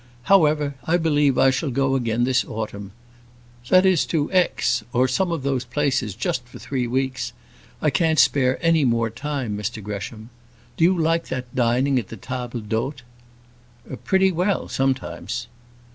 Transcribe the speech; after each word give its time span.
However, 0.23 0.73
I 0.85 0.97
believe 0.97 1.37
I 1.37 1.51
shall 1.51 1.69
go 1.69 1.93
again 1.93 2.23
this 2.23 2.43
autumn. 2.45 2.91
That 3.69 3.85
is 3.85 4.03
to 4.07 4.31
Aix, 4.33 4.83
or 4.93 5.07
some 5.07 5.31
of 5.31 5.43
those 5.43 5.63
places; 5.63 6.15
just 6.15 6.43
for 6.47 6.57
three 6.57 6.87
weeks. 6.87 7.33
I 7.83 7.91
can't 7.91 8.17
spare 8.17 8.57
any 8.65 8.83
more 8.83 9.11
time, 9.11 9.55
Mr 9.55 9.83
Gresham. 9.83 10.31
Do 10.75 10.83
you 10.85 10.97
like 10.97 11.27
that 11.27 11.53
dining 11.53 11.99
at 11.99 12.07
the 12.07 12.17
tables 12.17 12.63
d'hôte?" 12.67 13.01
"Pretty 14.03 14.31
well, 14.31 14.67
sometimes." 14.67 15.45